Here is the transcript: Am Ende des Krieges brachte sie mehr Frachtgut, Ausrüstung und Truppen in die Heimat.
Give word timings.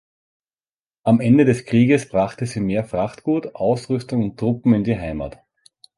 Am 1.03 1.21
Ende 1.21 1.45
des 1.45 1.65
Krieges 1.65 2.09
brachte 2.09 2.47
sie 2.47 2.59
mehr 2.59 2.83
Frachtgut, 2.83 3.53
Ausrüstung 3.53 4.23
und 4.23 4.39
Truppen 4.39 4.73
in 4.73 4.83
die 4.83 4.97
Heimat. 4.97 5.37